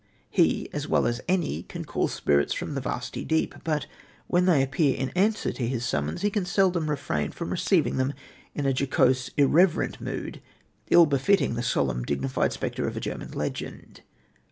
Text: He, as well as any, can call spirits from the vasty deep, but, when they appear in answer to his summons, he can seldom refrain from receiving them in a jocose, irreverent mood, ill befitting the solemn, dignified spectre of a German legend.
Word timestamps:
He, 0.31 0.67
as 0.73 0.87
well 0.87 1.05
as 1.05 1.21
any, 1.27 1.61
can 1.61 1.85
call 1.85 2.07
spirits 2.07 2.55
from 2.55 2.73
the 2.73 2.81
vasty 2.81 3.23
deep, 3.23 3.53
but, 3.63 3.85
when 4.25 4.45
they 4.45 4.63
appear 4.63 4.95
in 4.95 5.09
answer 5.11 5.51
to 5.53 5.67
his 5.67 5.85
summons, 5.85 6.23
he 6.23 6.31
can 6.31 6.43
seldom 6.43 6.89
refrain 6.89 7.31
from 7.33 7.51
receiving 7.51 7.97
them 7.97 8.15
in 8.55 8.65
a 8.65 8.73
jocose, 8.73 9.29
irreverent 9.37 10.01
mood, 10.01 10.41
ill 10.89 11.05
befitting 11.05 11.53
the 11.53 11.61
solemn, 11.61 12.01
dignified 12.01 12.51
spectre 12.51 12.87
of 12.87 12.97
a 12.97 12.99
German 12.99 13.29
legend. 13.33 14.01